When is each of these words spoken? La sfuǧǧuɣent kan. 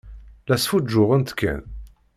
La 0.47 0.57
sfuǧǧuɣent 0.63 1.29
kan. 1.39 1.61